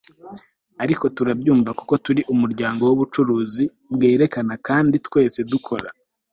[0.83, 3.63] ariko turabyumva kuko turi umuryango wubucuruzi
[3.93, 5.89] bwerekana kandi twese dukora